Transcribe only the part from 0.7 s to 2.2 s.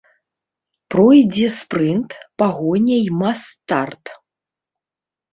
Пройдзе спрынт,